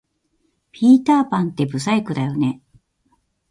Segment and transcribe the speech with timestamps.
[0.71, 2.63] ピーターパンって不細工だよね